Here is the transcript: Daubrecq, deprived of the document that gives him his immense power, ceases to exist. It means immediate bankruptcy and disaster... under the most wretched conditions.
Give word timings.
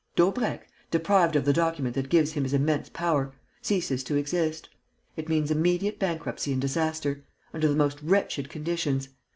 Daubrecq, 0.15 0.65
deprived 0.89 1.35
of 1.35 1.45
the 1.45 1.53
document 1.53 1.93
that 1.93 2.09
gives 2.09 2.31
him 2.31 2.41
his 2.41 2.55
immense 2.55 2.89
power, 2.89 3.35
ceases 3.61 4.03
to 4.05 4.15
exist. 4.15 4.67
It 5.15 5.29
means 5.29 5.51
immediate 5.51 5.99
bankruptcy 5.99 6.51
and 6.53 6.59
disaster... 6.59 7.23
under 7.53 7.67
the 7.67 7.75
most 7.75 8.01
wretched 8.01 8.49
conditions. 8.49 9.09